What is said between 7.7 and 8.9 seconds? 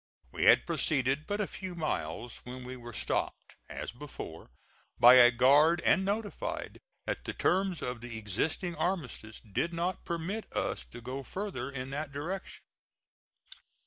of the existing